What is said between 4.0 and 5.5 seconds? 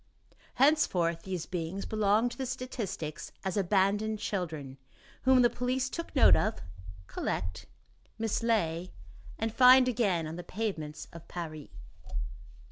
children," whom the